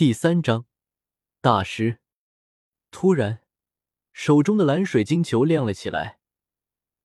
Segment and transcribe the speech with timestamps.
[0.00, 0.64] 第三章，
[1.42, 1.98] 大师。
[2.90, 3.42] 突然，
[4.14, 6.20] 手中的蓝水晶球亮了起来，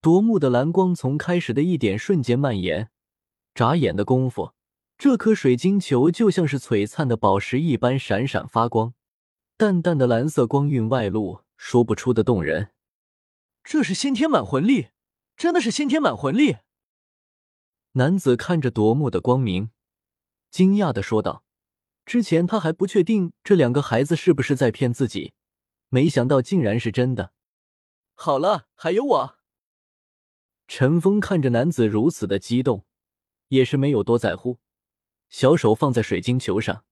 [0.00, 2.92] 夺目的蓝光从开始的一点瞬间蔓延，
[3.52, 4.52] 眨眼的功夫，
[4.96, 8.94] 这颗水晶球就像是璀璨的宝石一般闪闪发光，
[9.56, 12.70] 淡淡的蓝色光晕外露，说不出的动人。
[13.64, 14.90] 这是先天满魂力，
[15.36, 16.58] 真的是先天满魂力！
[17.94, 19.72] 男子看着夺目的光明，
[20.52, 21.45] 惊讶的说道。
[22.06, 25.34] 之前他还不确定这两个孩子是不是在骗自己，
[25.88, 27.32] 没想到竟然是真的。
[28.14, 29.38] 好了，还有我。
[30.68, 32.86] 陈峰看着男子如此的激动，
[33.48, 34.60] 也是没有多在乎，
[35.28, 36.84] 小手放在水晶球上，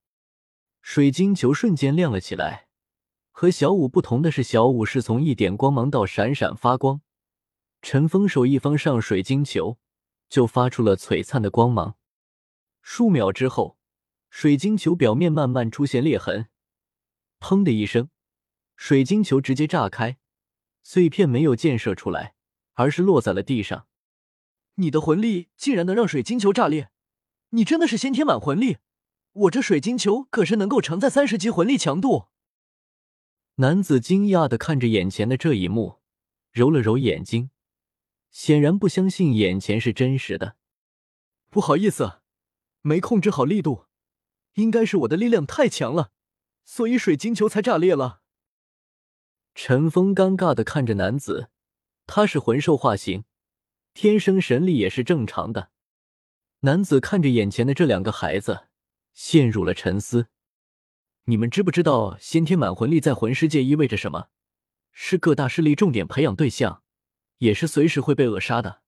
[0.83, 2.67] 水晶球瞬间亮了起来。
[3.31, 7.01] 和小五不同的是，小五是从一点光芒到闪闪发光，
[7.83, 9.79] 陈峰手一放上水晶球，
[10.29, 11.97] 就发出了璀璨的光芒。
[12.83, 13.79] 数秒之后。
[14.37, 16.49] 水晶球表面慢慢出现裂痕，
[17.39, 18.11] 砰的一声，
[18.75, 20.19] 水晶球直接炸开，
[20.83, 22.35] 碎片没有溅射出来，
[22.73, 23.87] 而是落在了地上。
[24.75, 26.91] 你的魂力竟然能让水晶球炸裂，
[27.51, 28.79] 你真的是先天满魂力！
[29.35, 32.27] 我这水晶球可是能够承载三十级魂力强度。
[33.55, 36.01] 男子惊讶的看着眼前的这一幕，
[36.51, 37.51] 揉了揉眼睛，
[38.33, 40.57] 显然不相信眼前是真实的。
[41.51, 42.19] 不好意思，
[42.83, 43.85] 没控制好力度。
[44.55, 46.11] 应该是我的力量太强了，
[46.65, 48.23] 所以水晶球才炸裂了。
[49.55, 51.51] 陈峰尴尬的看着男子，
[52.07, 53.25] 他是魂兽化形，
[53.93, 55.71] 天生神力也是正常的。
[56.61, 58.69] 男子看着眼前的这两个孩子，
[59.13, 60.29] 陷入了沉思。
[61.27, 64.29] 你们知不知道先天满魂力在魂师界意味着什么？
[64.93, 66.83] 是各大势力重点培养对象，
[67.39, 68.83] 也是随时会被扼杀的。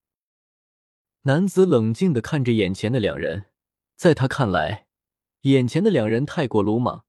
[1.23, 3.47] 男子冷静的看着眼前的两人，
[3.95, 4.86] 在他看来。
[5.51, 7.05] 眼前的两人太过鲁莽，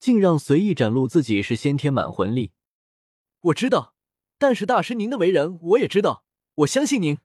[0.00, 2.50] 竟让随意展露自己是先天满魂力。
[3.40, 3.94] 我知道，
[4.36, 6.24] 但是大师您的为人我也知道，
[6.56, 7.18] 我相信您。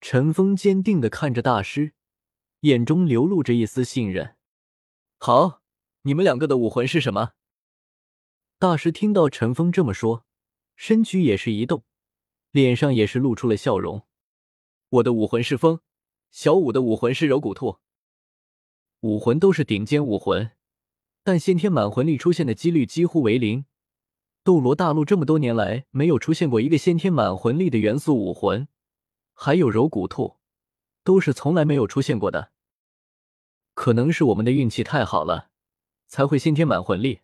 [0.00, 1.92] 陈峰坚定的看着大师，
[2.60, 4.36] 眼中流露着一丝信任。
[5.18, 5.60] 好，
[6.02, 7.32] 你们两个的武魂是什么？
[8.58, 10.24] 大师听到陈峰这么说，
[10.74, 11.84] 身躯也是一动，
[12.50, 14.06] 脸上也是露出了笑容。
[14.88, 15.80] 我的武魂是风，
[16.30, 17.80] 小五的武魂是柔骨兔。
[19.00, 20.50] 武魂都是顶尖武魂，
[21.22, 23.64] 但先天满魂力出现的几率几乎为零。
[24.42, 28.66] 斗罗大陆这么多年来没有出现过一个先天满魂力的元素武魂，
[29.34, 30.38] 还有柔骨兔，
[31.04, 32.50] 都是从来没有出现过的。
[33.74, 35.50] 可能是我们的运气太好了，
[36.08, 37.20] 才会先天满魂力。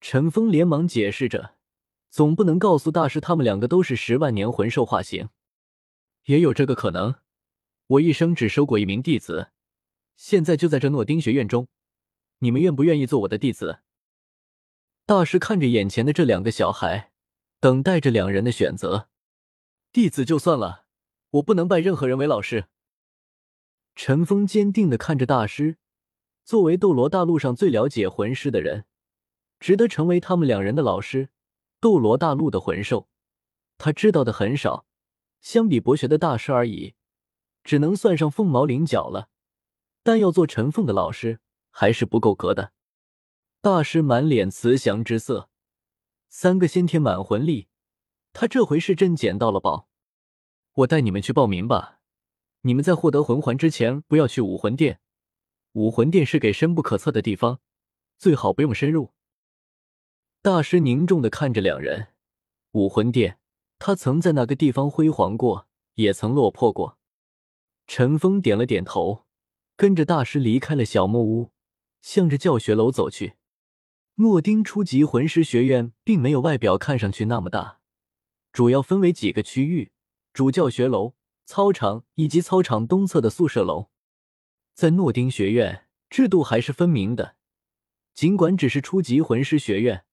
[0.00, 1.54] 陈峰连忙解释着，
[2.10, 5.28] 总不能告诉大师他们两个都是十万年魂兽化形，
[6.24, 7.14] 也有这个可能。
[7.86, 9.52] 我一生只收过一名弟子。
[10.20, 11.66] 现在就在这诺丁学院中，
[12.40, 13.78] 你们愿不愿意做我的弟子？
[15.06, 17.10] 大师看着眼前的这两个小孩，
[17.58, 19.08] 等待着两人的选择。
[19.90, 20.84] 弟子就算了，
[21.30, 22.66] 我不能拜任何人为老师。
[23.96, 25.78] 陈峰坚定的看着大师，
[26.44, 28.84] 作为斗罗大陆上最了解魂师的人，
[29.58, 31.30] 值得成为他们两人的老师。
[31.80, 33.08] 斗罗大陆的魂兽，
[33.78, 34.84] 他知道的很少，
[35.40, 36.94] 相比博学的大师而已，
[37.64, 39.29] 只能算上凤毛麟角了。
[40.02, 41.40] 但要做陈凤的老师
[41.70, 42.72] 还是不够格的。
[43.60, 45.50] 大师满脸慈祥之色，
[46.28, 47.68] 三个先天满魂力，
[48.32, 49.88] 他这回是真捡到了宝。
[50.72, 52.00] 我带你们去报名吧。
[52.62, 55.00] 你们在获得魂环之前，不要去武魂殿。
[55.72, 57.60] 武魂殿是给深不可测的地方，
[58.18, 59.12] 最好不用深入。
[60.42, 62.08] 大师凝重的看着两人。
[62.72, 63.38] 武魂殿，
[63.78, 66.98] 他曾在那个地方辉煌过，也曾落魄过。
[67.86, 69.26] 陈峰点了点头。
[69.80, 71.52] 跟着大师离开了小木屋，
[72.02, 73.36] 向着教学楼走去。
[74.16, 77.80] 诺丁初级魂师学院并没有外表看上去那么大，
[78.52, 79.90] 主要分为几个区域：
[80.34, 81.14] 主教学楼、
[81.46, 83.88] 操场以及操场东侧的宿舍楼。
[84.74, 87.36] 在诺丁学院，制度还是分明的。
[88.12, 90.04] 尽管只是初级魂师学院，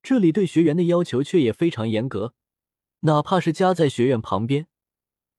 [0.00, 2.34] 这里对学员的要求却也非常严格。
[3.00, 4.68] 哪怕是家在学院旁边，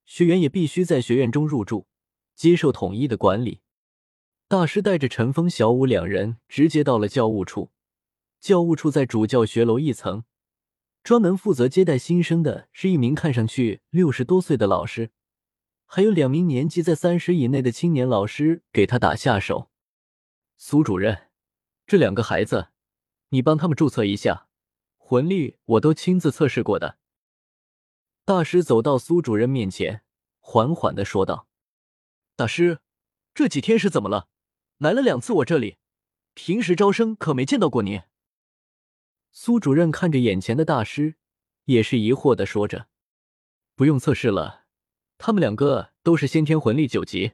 [0.04, 1.88] 学员也必须在学院中入住，
[2.36, 3.62] 接受统一的管理。
[4.50, 7.70] 大师带着陈峰、小五两人直接到了教务处。
[8.40, 10.24] 教务处在主教学楼一层，
[11.04, 15.12] 专门负责接待新生的是一名看上去六十多岁的老师，
[15.86, 19.70] 还有两名年纪在三十以内的青年老师给他打下手。
[20.58, 21.28] 苏主任，
[21.86, 22.70] 这两个孩子，
[23.30, 24.48] 你帮他们注册一下，
[24.98, 26.98] 魂力我都亲自测试过的。
[28.26, 30.02] 大师走到苏主任面前，
[30.40, 31.48] 缓缓的说道
[32.36, 32.80] ：“大师，
[33.36, 34.28] 这几天是怎么了？”
[34.80, 35.76] 来了两次我这里，
[36.34, 38.04] 平时招生可没见到过你。
[39.34, 41.16] 苏主任看着眼前的大师，
[41.66, 42.88] 也是疑惑的说着
[43.76, 44.64] ：“不用测试了，
[45.18, 47.34] 他们两个都是先天魂力九级。”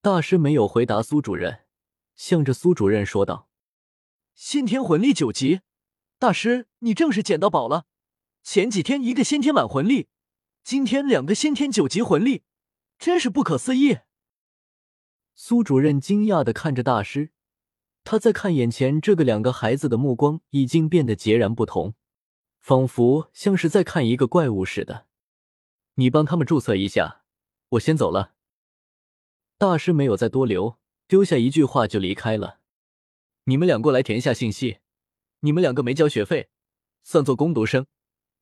[0.00, 1.64] 大师没有回答苏主任，
[2.14, 3.48] 向着苏主任说道
[4.36, 5.62] ：“先天魂力九级，
[6.20, 7.86] 大师你正是捡到宝了。
[8.44, 10.06] 前几天一个先天满魂力，
[10.62, 12.44] 今天两个先天九级魂力，
[12.96, 13.98] 真是不可思议。”
[15.34, 17.30] 苏主任惊讶的看着大师。
[18.04, 21.94] 他在看眼前这个两个孩子的目光已经变得截然不同，
[22.60, 25.06] 仿佛像是在看一个怪物似的。
[25.94, 27.22] 你帮他们注册一下，
[27.70, 28.34] 我先走了。
[29.56, 32.58] 大师没有再多留，丢下一句话就离开了。
[33.44, 34.78] 你们俩过来填一下信息。
[35.40, 36.50] 你们两个没交学费，
[37.02, 37.86] 算作攻读生。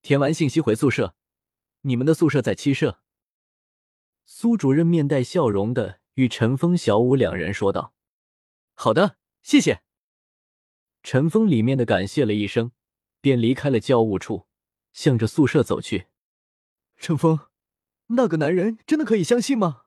[0.02, 1.14] 填完信息回宿舍，
[1.82, 3.00] 你们的宿舍在七舍。
[4.24, 7.94] 苏主任面带笑容的与陈峰、小五两人说道
[8.76, 9.82] ：“好的。”谢谢，
[11.02, 12.72] 陈峰里面的感谢了一声，
[13.22, 14.46] 便离开了教务处，
[14.92, 16.08] 向着宿舍走去。
[16.98, 17.40] 陈峰，
[18.08, 19.84] 那个男人真的可以相信吗？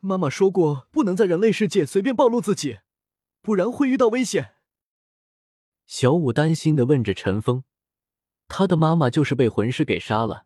[0.00, 2.80] 妈妈说过，不能在人类世界随便暴露自己，
[3.40, 4.56] 不然会遇到危险。
[5.86, 7.64] 小五担心的问着陈峰
[8.46, 10.44] ：“他的妈妈就是被魂师给杀了，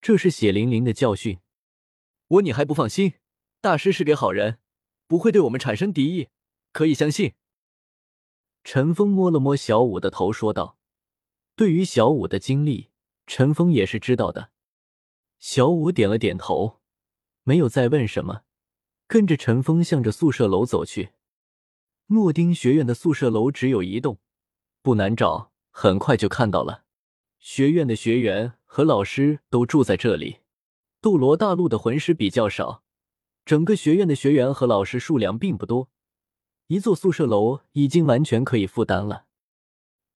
[0.00, 1.40] 这是血淋淋的教训。
[2.28, 3.12] 我你还不放心？
[3.60, 4.58] 大师是个好人，
[5.06, 6.28] 不会对我们产生敌意。”
[6.72, 7.32] 可以相信。
[8.62, 10.76] 陈峰摸了摸小五的头，说道
[11.56, 12.90] ：“对于小五的经历，
[13.26, 14.50] 陈峰也是知道的。”
[15.38, 16.80] 小五点了点头，
[17.44, 18.42] 没有再问什么，
[19.06, 21.12] 跟着陈峰向着宿舍楼走去。
[22.08, 24.18] 诺丁学院的宿舍楼只有一栋，
[24.82, 26.84] 不难找，很快就看到了。
[27.38, 30.40] 学院的学员和老师都住在这里。
[31.00, 32.82] 斗罗大陆的魂师比较少，
[33.46, 35.88] 整个学院的学员和老师数量并不多。
[36.66, 39.26] 一座宿舍楼已经完全可以负担了。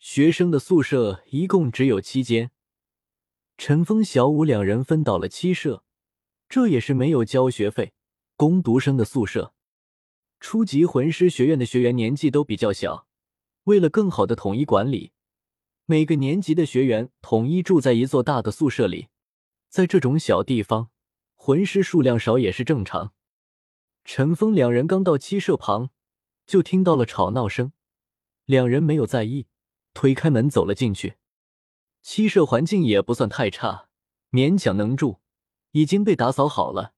[0.00, 2.50] 学生的宿舍一共只有七间，
[3.56, 5.84] 陈峰、小五两人分到了七舍，
[6.48, 7.92] 这也是没有交学费。
[8.34, 9.54] 攻读生的宿舍，
[10.40, 13.06] 初级魂师学院的学员年纪都比较小，
[13.64, 15.12] 为了更好的统一管理，
[15.86, 19.06] 每个年级的学员统一住在一座大的宿舍里。
[19.68, 20.88] 在这种小地方，
[21.36, 23.12] 魂师数量少也是正常。
[24.04, 25.90] 陈峰两人刚到七舍旁。
[26.46, 27.70] 就听到了吵闹声，
[28.44, 29.46] 两人没有在意，
[29.94, 31.14] 推开门走了进去。
[32.02, 33.86] 七舍环境也不算太差，
[34.32, 35.20] 勉强能住，
[35.70, 36.94] 已经被打扫好了，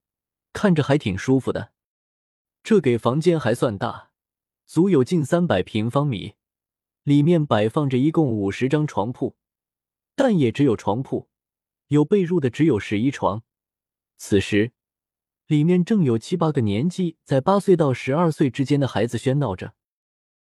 [0.54, 1.74] 看着还挺舒服的。
[2.62, 4.12] 这给房间还算大，
[4.64, 6.36] 足有近三百平方米，
[7.02, 9.36] 里面摆放着一共五十张床铺，
[10.14, 11.28] 但也只有床铺，
[11.88, 13.42] 有被褥的只有十一床。
[14.16, 14.72] 此时。
[15.52, 19.74] 里面正有七八个年纪在八岁到十二岁之间的孩子喧闹着，